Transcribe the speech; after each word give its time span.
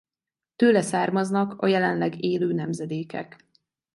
Tőle 0.55 0.81
származnak 0.81 1.61
a 1.61 1.67
jelenleg 1.67 2.23
élő 2.23 2.53
nemzedékek. 2.53 3.45